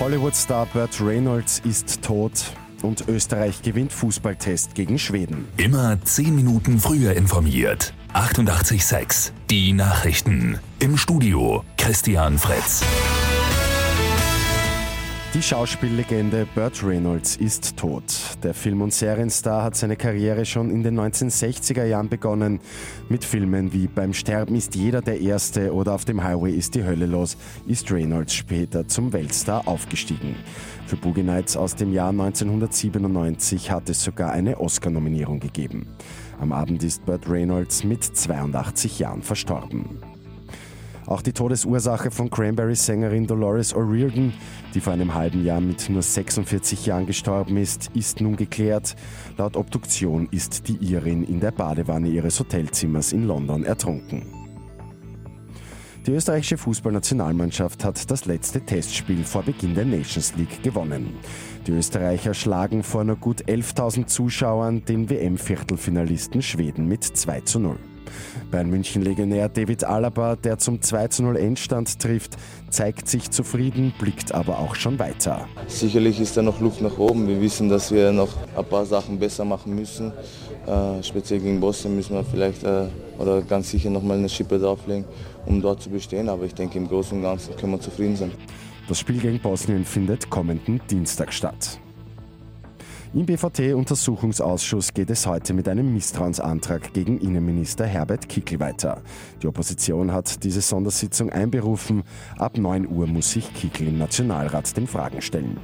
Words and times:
Hollywood-Star 0.00 0.66
Burt 0.66 1.00
Reynolds 1.00 1.60
ist 1.64 2.02
tot 2.02 2.32
und 2.82 3.08
Österreich 3.08 3.62
gewinnt 3.62 3.92
Fußballtest 3.92 4.74
gegen 4.74 4.98
Schweden. 4.98 5.46
Immer 5.56 5.98
10 6.02 6.34
Minuten 6.34 6.80
früher 6.80 7.14
informiert. 7.14 7.92
88.6 8.14 9.32
Die 9.50 9.72
Nachrichten. 9.72 10.58
Im 10.80 10.96
Studio 10.96 11.64
Christian 11.76 12.38
Fritz. 12.38 12.82
Die 15.34 15.40
Schauspiellegende 15.40 16.46
Burt 16.54 16.84
Reynolds 16.84 17.36
ist 17.36 17.78
tot. 17.78 18.04
Der 18.42 18.52
Film- 18.52 18.82
und 18.82 18.92
Serienstar 18.92 19.64
hat 19.64 19.74
seine 19.74 19.96
Karriere 19.96 20.44
schon 20.44 20.70
in 20.70 20.82
den 20.82 21.00
1960er 21.00 21.84
Jahren 21.84 22.10
begonnen. 22.10 22.60
Mit 23.08 23.24
Filmen 23.24 23.72
wie 23.72 23.86
Beim 23.86 24.12
Sterben 24.12 24.54
ist 24.54 24.74
jeder 24.74 25.00
der 25.00 25.22
Erste 25.22 25.72
oder 25.72 25.94
Auf 25.94 26.04
dem 26.04 26.22
Highway 26.22 26.52
ist 26.52 26.74
die 26.74 26.84
Hölle 26.84 27.06
los 27.06 27.38
ist 27.66 27.90
Reynolds 27.90 28.34
später 28.34 28.86
zum 28.86 29.14
Weltstar 29.14 29.66
aufgestiegen. 29.66 30.36
Für 30.86 30.96
Boogie 30.96 31.22
Nights 31.22 31.56
aus 31.56 31.76
dem 31.76 31.94
Jahr 31.94 32.10
1997 32.10 33.70
hat 33.70 33.88
es 33.88 34.04
sogar 34.04 34.32
eine 34.32 34.60
Oscar-Nominierung 34.60 35.40
gegeben. 35.40 35.86
Am 36.40 36.52
Abend 36.52 36.84
ist 36.84 37.06
Burt 37.06 37.26
Reynolds 37.26 37.84
mit 37.84 38.04
82 38.04 38.98
Jahren 38.98 39.22
verstorben. 39.22 40.11
Auch 41.06 41.22
die 41.22 41.32
Todesursache 41.32 42.10
von 42.10 42.30
Cranberry-Sängerin 42.30 43.26
Dolores 43.26 43.74
O'Riordan, 43.74 44.32
die 44.74 44.80
vor 44.80 44.92
einem 44.92 45.14
halben 45.14 45.44
Jahr 45.44 45.60
mit 45.60 45.88
nur 45.90 46.02
46 46.02 46.86
Jahren 46.86 47.06
gestorben 47.06 47.56
ist, 47.56 47.90
ist 47.94 48.20
nun 48.20 48.36
geklärt. 48.36 48.94
Laut 49.36 49.56
Obduktion 49.56 50.28
ist 50.30 50.68
die 50.68 50.76
Irin 50.76 51.24
in 51.24 51.40
der 51.40 51.50
Badewanne 51.50 52.08
ihres 52.08 52.38
Hotelzimmers 52.38 53.12
in 53.12 53.26
London 53.26 53.64
ertrunken. 53.64 54.22
Die 56.06 56.12
österreichische 56.12 56.58
Fußballnationalmannschaft 56.58 57.84
hat 57.84 58.10
das 58.10 58.24
letzte 58.24 58.60
Testspiel 58.60 59.22
vor 59.22 59.44
Beginn 59.44 59.74
der 59.74 59.84
Nations 59.84 60.34
League 60.34 60.62
gewonnen. 60.62 61.14
Die 61.66 61.72
Österreicher 61.72 62.34
schlagen 62.34 62.82
vor 62.82 63.04
nur 63.04 63.16
gut 63.16 63.44
11.000 63.44 64.06
Zuschauern 64.06 64.84
den 64.84 65.08
WM-Viertelfinalisten 65.08 66.42
Schweden 66.42 66.88
mit 66.88 67.04
2 67.04 67.42
zu 67.42 67.60
0. 67.60 67.78
Bayern 68.50 68.70
München-Legionär 68.70 69.48
David 69.48 69.84
Alaba, 69.84 70.36
der 70.36 70.58
zum 70.58 70.80
2 70.80 71.08
zu 71.08 71.22
0 71.22 71.36
Endstand 71.36 71.98
trifft, 71.98 72.36
zeigt 72.70 73.08
sich 73.08 73.30
zufrieden, 73.30 73.92
blickt 73.98 74.32
aber 74.32 74.58
auch 74.58 74.74
schon 74.74 74.98
weiter. 74.98 75.46
Sicherlich 75.66 76.20
ist 76.20 76.36
da 76.36 76.42
noch 76.42 76.60
Luft 76.60 76.80
nach 76.80 76.98
oben. 76.98 77.28
Wir 77.28 77.40
wissen, 77.40 77.68
dass 77.68 77.92
wir 77.92 78.12
noch 78.12 78.30
ein 78.56 78.64
paar 78.64 78.86
Sachen 78.86 79.18
besser 79.18 79.44
machen 79.44 79.74
müssen. 79.74 80.12
Äh, 80.66 81.02
speziell 81.02 81.40
gegen 81.40 81.60
Bosnien 81.60 81.96
müssen 81.96 82.14
wir 82.14 82.24
vielleicht 82.24 82.62
äh, 82.64 82.86
oder 83.18 83.42
ganz 83.42 83.70
sicher 83.70 83.90
noch 83.90 84.02
mal 84.02 84.16
eine 84.16 84.28
Schippe 84.28 84.58
drauflegen, 84.58 85.04
um 85.46 85.60
dort 85.60 85.82
zu 85.82 85.90
bestehen. 85.90 86.28
Aber 86.28 86.44
ich 86.44 86.54
denke, 86.54 86.78
im 86.78 86.88
Großen 86.88 87.16
und 87.16 87.22
Ganzen 87.22 87.56
können 87.56 87.72
wir 87.72 87.80
zufrieden 87.80 88.16
sein. 88.16 88.30
Das 88.88 88.98
Spiel 88.98 89.18
gegen 89.18 89.38
Bosnien 89.40 89.84
findet 89.84 90.28
kommenden 90.28 90.80
Dienstag 90.88 91.32
statt. 91.32 91.78
Im 93.14 93.26
BVT-Untersuchungsausschuss 93.26 94.94
geht 94.94 95.10
es 95.10 95.26
heute 95.26 95.52
mit 95.52 95.68
einem 95.68 95.92
Misstrauensantrag 95.92 96.94
gegen 96.94 97.18
Innenminister 97.18 97.84
Herbert 97.84 98.26
Kickl 98.26 98.58
weiter. 98.58 99.02
Die 99.42 99.46
Opposition 99.48 100.12
hat 100.12 100.42
diese 100.44 100.62
Sondersitzung 100.62 101.28
einberufen. 101.28 102.04
Ab 102.38 102.56
9 102.56 102.88
Uhr 102.88 103.06
muss 103.06 103.32
sich 103.32 103.52
Kickl 103.52 103.88
im 103.88 103.98
Nationalrat 103.98 104.74
den 104.78 104.86
Fragen 104.86 105.20
stellen. 105.20 105.60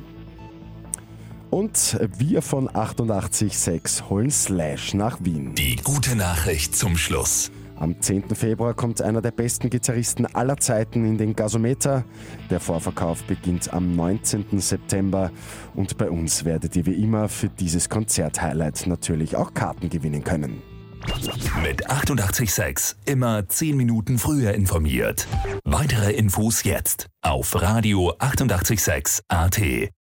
Und 1.49 1.99
wir 2.19 2.43
von 2.43 2.69
88.6 2.69 4.11
holen 4.11 4.31
Slash 4.31 4.93
nach 4.93 5.17
Wien. 5.23 5.55
Die 5.55 5.77
gute 5.77 6.17
Nachricht 6.17 6.77
zum 6.77 6.99
Schluss. 6.99 7.51
Am 7.79 8.01
10. 8.01 8.35
Februar 8.35 8.75
kommt 8.75 9.01
einer 9.01 9.23
der 9.23 9.31
besten 9.31 9.71
Gitarristen 9.71 10.27
aller 10.27 10.57
Zeiten 10.57 11.05
in 11.05 11.17
den 11.17 11.37
Gasometer. 11.37 12.05
Der 12.51 12.59
Vorverkauf 12.59 13.23
beginnt 13.25 13.73
am 13.73 13.95
19. 13.95 14.59
September 14.59 15.31
und 15.77 15.97
bei 15.97 16.11
uns 16.11 16.45
werdet 16.45 16.75
ihr 16.75 16.87
wie 16.87 17.03
immer 17.03 17.29
für 17.29 17.49
dieses 17.49 17.89
Konzert-Highlight 17.89 18.89
natürlich 18.89 19.37
auch 19.37 19.55
Karten 19.55 19.91
gewinnen 19.91 20.25
können. 20.25 20.61
Mit 21.63 21.89
886 21.89 22.97
immer 23.07 23.49
10 23.49 23.77
Minuten 23.77 24.19
früher 24.19 24.55
informiert. 24.55 25.29
Weitere 25.65 26.13
Infos 26.13 26.65
jetzt 26.65 27.07
auf 27.23 27.61
Radio 27.63 28.13
886 28.19 29.23
AT. 29.29 29.91